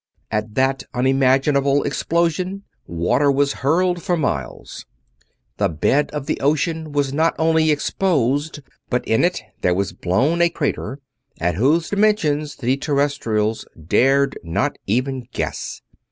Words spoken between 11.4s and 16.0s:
whose dimensions the Terrestrials dared not even guess.